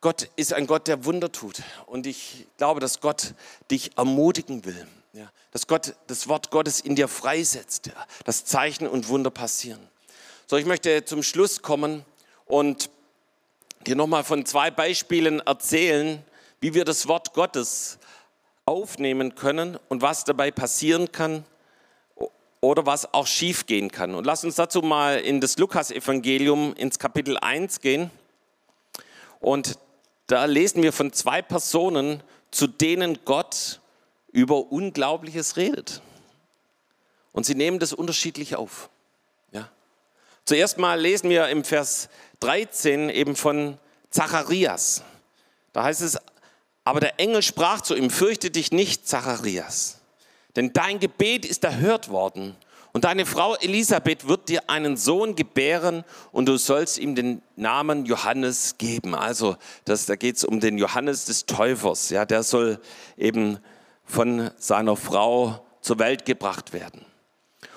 [0.00, 1.62] Gott ist ein Gott, der Wunder tut.
[1.86, 3.34] Und ich glaube, dass Gott
[3.70, 4.86] dich ermutigen will.
[5.14, 9.80] Ja, dass Gott das Wort Gottes in dir freisetzt, ja, dass Zeichen und Wunder passieren.
[10.46, 12.04] So, ich möchte zum Schluss kommen
[12.44, 12.90] und
[13.86, 16.22] dir nochmal von zwei Beispielen erzählen,
[16.60, 17.98] wie wir das Wort Gottes
[18.66, 21.44] aufnehmen können und was dabei passieren kann,
[22.60, 24.14] oder was auch schief gehen kann.
[24.14, 28.10] Und lass uns dazu mal in das Lukas-Evangelium ins Kapitel 1 gehen.
[29.40, 29.78] Und
[30.26, 33.80] da lesen wir von zwei Personen, zu denen Gott
[34.32, 36.02] über Unglaubliches redet.
[37.32, 38.90] Und sie nehmen das unterschiedlich auf.
[39.52, 39.70] Ja.
[40.44, 42.08] Zuerst mal lesen wir im Vers
[42.40, 43.78] 13 eben von
[44.10, 45.02] Zacharias.
[45.72, 46.18] Da heißt es,
[46.84, 49.97] aber der Engel sprach zu ihm, fürchte dich nicht, Zacharias,
[50.58, 52.56] denn dein Gebet ist erhört worden
[52.92, 58.06] und deine Frau Elisabeth wird dir einen Sohn gebären und du sollst ihm den Namen
[58.06, 59.14] Johannes geben.
[59.14, 62.10] Also das, da geht es um den Johannes des Täufers.
[62.10, 62.80] Ja, der soll
[63.16, 63.58] eben
[64.04, 67.04] von seiner Frau zur Welt gebracht werden.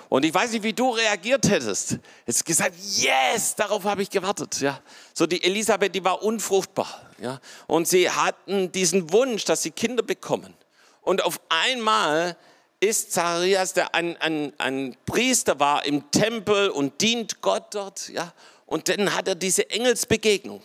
[0.09, 1.99] Und ich weiß nicht, wie du reagiert hättest.
[2.25, 4.59] Jetzt gesagt, yes, darauf habe ich gewartet.
[4.59, 4.81] Ja,
[5.13, 6.87] so die Elisabeth, die war unfruchtbar.
[7.21, 10.55] Ja, und sie hatten diesen Wunsch, dass sie Kinder bekommen.
[11.01, 12.35] Und auf einmal
[12.81, 18.33] ist Zacharias, der ein, ein, ein Priester war im Tempel und dient Gott dort, ja,
[18.65, 20.61] und dann hat er diese Engelsbegegnung.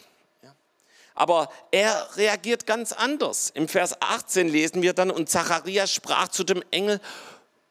[1.15, 3.51] Aber er reagiert ganz anders.
[3.55, 7.01] Im Vers 18 lesen wir dann, und Zacharias sprach zu dem Engel,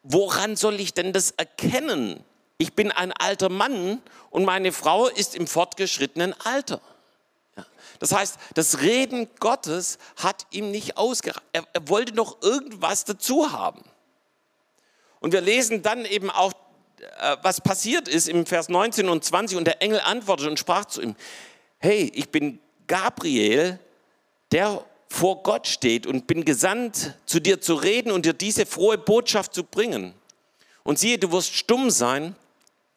[0.02, 2.24] woran soll ich denn das erkennen?
[2.58, 6.82] Ich bin ein alter Mann und meine Frau ist im fortgeschrittenen Alter.
[8.00, 11.42] Das heißt, das Reden Gottes hat ihm nicht ausgereicht.
[11.54, 13.84] Er, er wollte noch irgendwas dazu haben.
[15.26, 16.54] Und wir lesen dann eben auch,
[17.20, 19.58] äh, was passiert ist im Vers 19 und 20.
[19.58, 21.16] Und der Engel antwortete und sprach zu ihm,
[21.80, 23.80] hey, ich bin Gabriel,
[24.52, 29.00] der vor Gott steht und bin gesandt, zu dir zu reden und dir diese frohe
[29.00, 30.14] Botschaft zu bringen.
[30.84, 32.36] Und siehe, du wirst stumm sein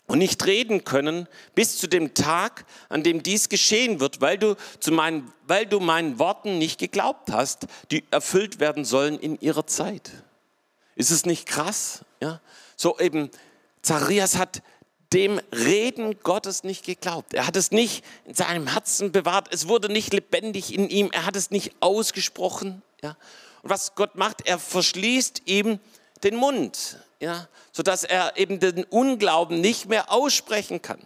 [0.07, 4.55] und nicht reden können bis zu dem Tag, an dem dies geschehen wird, weil du,
[4.81, 9.67] zu meinen, weil du meinen Worten nicht geglaubt hast, die erfüllt werden sollen in ihrer
[9.67, 10.11] Zeit.
[10.99, 12.01] Ist es nicht krass?
[12.21, 12.41] Ja?
[12.77, 13.31] So eben,
[13.83, 14.63] Zacharias hat
[15.13, 17.35] dem Reden Gottes nicht geglaubt.
[17.35, 19.49] Er hat es nicht in seinem Herzen bewahrt.
[19.55, 21.11] Es wurde nicht lebendig in ihm.
[21.13, 22.83] Er hat es nicht ausgesprochen.
[23.01, 23.17] Ja?
[23.63, 25.79] Und was Gott macht, er verschließt ihm
[26.25, 27.49] den Mund, ja?
[27.71, 31.01] sodass er eben den Unglauben nicht mehr aussprechen kann.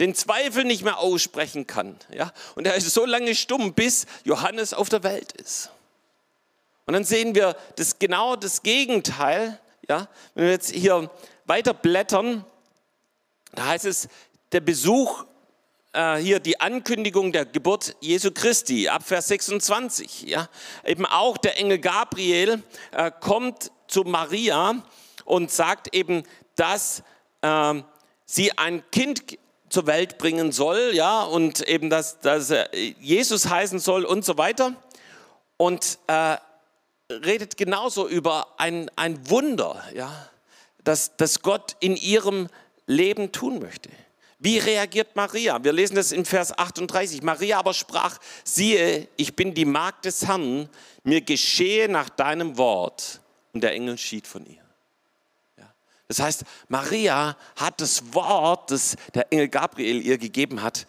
[0.00, 1.98] Den Zweifel nicht mehr aussprechen kann.
[2.10, 2.32] Ja?
[2.54, 5.68] Und er ist so lange stumm, bis Johannes auf der Welt ist.
[6.86, 9.58] Und dann sehen wir das genau das Gegenteil.
[9.88, 10.08] Ja?
[10.34, 11.10] Wenn wir jetzt hier
[11.46, 12.44] weiter blättern,
[13.52, 14.08] da heißt es,
[14.52, 15.24] der Besuch,
[15.92, 20.22] äh, hier die Ankündigung der Geburt Jesu Christi, ab Vers 26.
[20.22, 20.48] Ja?
[20.84, 24.82] Eben auch der Engel Gabriel äh, kommt zu Maria
[25.24, 26.24] und sagt eben,
[26.56, 27.02] dass
[27.40, 27.74] äh,
[28.26, 29.38] sie ein Kind
[29.70, 32.52] zur Welt bringen soll, ja, und eben, dass, dass
[33.00, 34.74] Jesus heißen soll und so weiter.
[35.56, 36.36] Und äh,
[37.24, 40.30] redet genauso über ein, ein Wunder, ja,
[40.82, 42.48] das, das Gott in ihrem
[42.86, 43.90] Leben tun möchte.
[44.38, 45.64] Wie reagiert Maria?
[45.64, 47.22] Wir lesen das in Vers 38.
[47.22, 50.68] Maria aber sprach, siehe, ich bin die Magd des Herrn,
[51.02, 53.20] mir geschehe nach deinem Wort.
[53.54, 54.62] Und der Engel schied von ihr.
[55.56, 55.72] Ja.
[56.08, 60.86] Das heißt, Maria hat das Wort, das der Engel Gabriel ihr gegeben hat,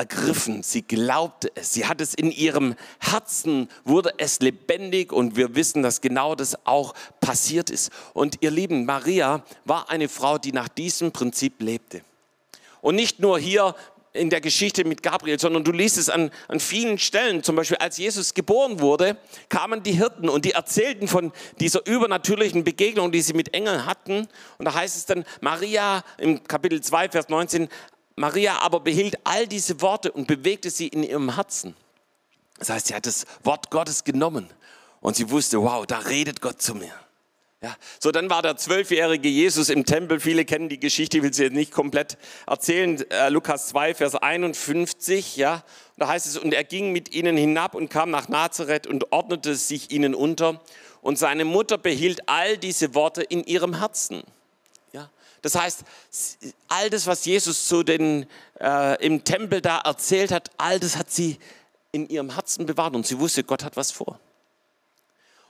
[0.00, 5.54] ergriffen, sie glaubte es, sie hat es in ihrem Herzen, wurde es lebendig und wir
[5.54, 7.92] wissen, dass genau das auch passiert ist.
[8.14, 12.00] Und ihr Lieben, Maria war eine Frau, die nach diesem Prinzip lebte.
[12.80, 13.74] Und nicht nur hier
[14.14, 17.42] in der Geschichte mit Gabriel, sondern du liest es an, an vielen Stellen.
[17.42, 19.18] Zum Beispiel, als Jesus geboren wurde,
[19.50, 24.26] kamen die Hirten und die erzählten von dieser übernatürlichen Begegnung, die sie mit Engeln hatten.
[24.56, 27.68] Und da heißt es dann, Maria im Kapitel 2, Vers 19,
[28.20, 31.74] Maria aber behielt all diese Worte und bewegte sie in ihrem Herzen.
[32.58, 34.46] Das heißt, sie hat das Wort Gottes genommen
[35.00, 36.92] und sie wusste, wow, da redet Gott zu mir.
[37.62, 40.20] Ja, so dann war der zwölfjährige Jesus im Tempel.
[40.20, 43.02] Viele kennen die Geschichte, ich will sie jetzt nicht komplett erzählen.
[43.10, 45.36] Äh, Lukas 2, Vers 51.
[45.36, 45.64] Ja,
[45.96, 49.54] da heißt es, und er ging mit ihnen hinab und kam nach Nazareth und ordnete
[49.54, 50.60] sich ihnen unter.
[51.00, 54.24] Und seine Mutter behielt all diese Worte in ihrem Herzen.
[55.42, 55.84] Das heißt,
[56.68, 58.26] all das, was Jesus zu den,
[58.60, 61.38] äh, im Tempel da erzählt hat, all das hat sie
[61.92, 64.20] in ihrem Herzen bewahrt und sie wusste, Gott hat was vor.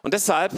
[0.03, 0.53] Und deshalb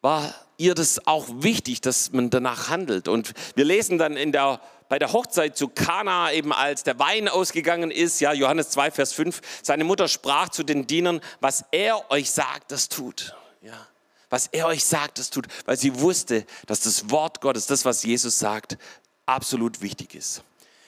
[0.00, 3.08] war ihr das auch wichtig, dass man danach handelt.
[3.08, 7.28] Und wir lesen dann in der, bei der Hochzeit zu Kana, eben als der Wein
[7.28, 12.10] ausgegangen ist, ja, Johannes 2, Vers 5, seine Mutter sprach zu den Dienern, was er
[12.10, 13.34] euch sagt, das tut.
[13.60, 13.86] Ja
[14.30, 18.02] was er euch sagt, das tut, weil sie wusste, dass das Wort Gottes, das, was
[18.02, 18.78] Jesus sagt,
[19.24, 20.42] absolut wichtig ist.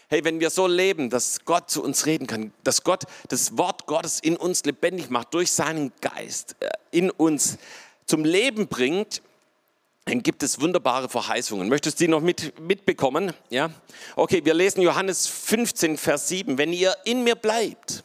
[0.09, 3.87] Hey, wenn wir so leben, dass Gott zu uns reden kann, dass Gott das Wort
[3.87, 7.59] Gottes in uns lebendig macht, durch seinen Geist äh, in uns
[8.07, 9.21] zum Leben bringt,
[10.07, 11.69] dann gibt es wunderbare Verheißungen.
[11.69, 13.35] Möchtest du die noch mit, mitbekommen?
[13.51, 13.71] Ja?
[14.17, 16.57] Okay, wir lesen Johannes 15, Vers 7.
[16.57, 18.05] Wenn ihr in mir bleibt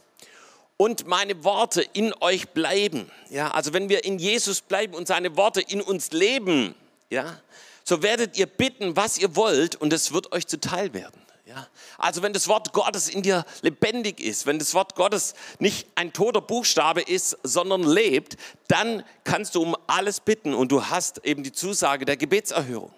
[0.76, 3.10] und meine Worte in euch bleiben.
[3.30, 6.74] Ja, also wenn wir in Jesus bleiben und seine Worte in uns leben,
[7.10, 7.40] ja,
[7.84, 11.20] so werdet ihr bitten, was ihr wollt und es wird euch zuteil werden.
[11.46, 11.68] Ja,
[11.98, 16.14] also wenn das Wort Gottes in dir lebendig ist, wenn das Wort Gottes nicht ein
[16.14, 21.42] toter Buchstabe ist, sondern lebt, dann kannst du um alles bitten und du hast eben
[21.42, 22.90] die Zusage der Gebetserhörung.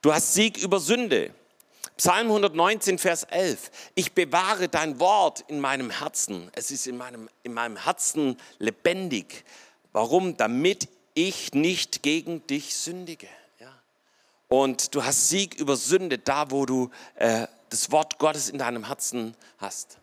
[0.00, 1.34] Du hast Sieg über Sünde.
[2.00, 3.70] Psalm 119, Vers 11.
[3.94, 6.50] Ich bewahre dein Wort in meinem Herzen.
[6.54, 9.44] Es ist in meinem, in meinem Herzen lebendig.
[9.92, 10.34] Warum?
[10.38, 13.28] Damit ich nicht gegen dich sündige.
[14.48, 18.86] Und du hast Sieg über Sünde da, wo du äh, das Wort Gottes in deinem
[18.86, 19.98] Herzen hast.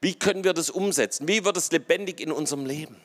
[0.00, 1.28] Wie können wir das umsetzen?
[1.28, 2.96] Wie wird es lebendig in unserem Leben?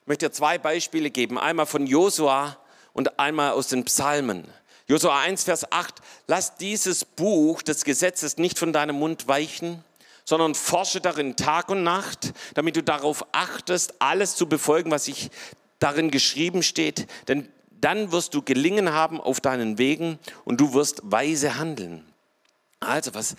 [0.00, 1.38] Ich möchte dir zwei Beispiele geben.
[1.38, 2.58] Einmal von Josua
[2.94, 4.52] und einmal aus den Psalmen.
[4.86, 5.94] Josua 1, Vers 8.
[6.26, 9.82] Lass dieses Buch des Gesetzes nicht von deinem Mund weichen,
[10.26, 15.30] sondern forsche darin Tag und Nacht, damit du darauf achtest, alles zu befolgen, was sich
[15.78, 17.06] darin geschrieben steht.
[17.28, 22.04] Denn dann wirst du gelingen haben auf deinen Wegen und du wirst weise handeln.
[22.80, 23.36] Also was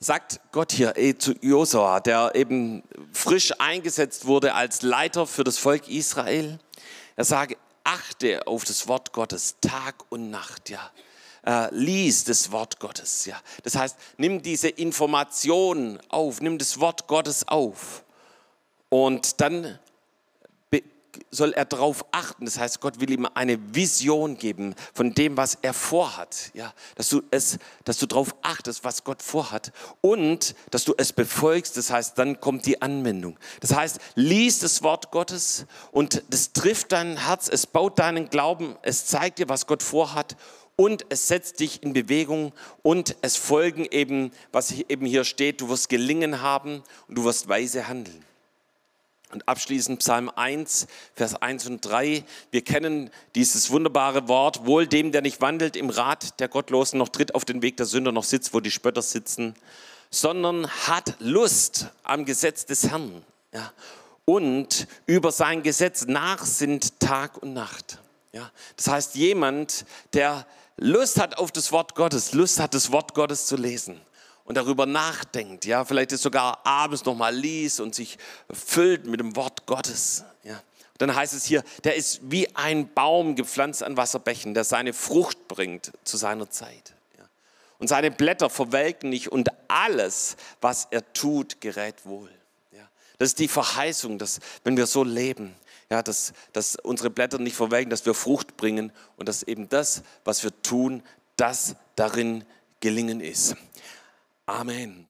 [0.00, 2.82] sagt Gott hier eh, zu Josua, der eben
[3.12, 6.58] frisch eingesetzt wurde als Leiter für das Volk Israel?
[7.16, 7.56] Er sagt,
[7.88, 10.90] achte auf das Wort Gottes Tag und Nacht, ja.
[11.46, 13.40] Äh, lies das Wort Gottes, ja.
[13.62, 18.04] Das heißt, nimm diese Information auf, nimm das Wort Gottes auf.
[18.90, 19.78] Und dann
[21.30, 22.44] soll er darauf achten.
[22.44, 26.50] Das heißt, Gott will ihm eine Vision geben von dem, was er vorhat.
[26.54, 31.12] Ja, dass du es, dass du darauf achtest, was Gott vorhat und dass du es
[31.12, 31.76] befolgst.
[31.76, 33.38] Das heißt, dann kommt die Anwendung.
[33.60, 38.76] Das heißt, lies das Wort Gottes und das trifft dein Herz, es baut deinen Glauben,
[38.82, 40.36] es zeigt dir, was Gott vorhat
[40.80, 42.52] und es setzt dich in Bewegung
[42.82, 47.48] und es folgen eben, was eben hier steht, du wirst gelingen haben und du wirst
[47.48, 48.24] weise handeln.
[49.30, 52.24] Und abschließend Psalm 1, Vers 1 und 3.
[52.50, 57.10] Wir kennen dieses wunderbare Wort, wohl dem, der nicht wandelt im Rat der Gottlosen, noch
[57.10, 59.54] tritt auf den Weg der Sünder, noch sitzt, wo die Spötter sitzen,
[60.10, 63.22] sondern hat Lust am Gesetz des Herrn.
[63.52, 63.70] Ja.
[64.24, 67.98] Und über sein Gesetz nachsinnt Tag und Nacht.
[68.32, 68.50] Ja.
[68.76, 70.46] Das heißt, jemand, der
[70.78, 74.00] Lust hat auf das Wort Gottes, Lust hat, das Wort Gottes zu lesen
[74.48, 78.16] und darüber nachdenkt, ja, vielleicht es sogar abends nochmal liest und sich
[78.50, 80.58] füllt mit dem Wort Gottes, ja.
[80.96, 85.46] Dann heißt es hier, der ist wie ein Baum gepflanzt an Wasserbächen, der seine Frucht
[85.46, 86.94] bringt zu seiner Zeit.
[87.16, 87.24] Ja.
[87.78, 92.30] Und seine Blätter verwelken nicht und alles, was er tut, gerät wohl.
[92.72, 92.88] Ja.
[93.18, 95.54] Das ist die Verheißung, dass wenn wir so leben,
[95.88, 100.02] ja, dass, dass unsere Blätter nicht verwelken, dass wir Frucht bringen und dass eben das,
[100.24, 101.04] was wir tun,
[101.36, 102.44] das darin
[102.80, 103.54] gelingen ist.
[104.48, 105.06] Amen.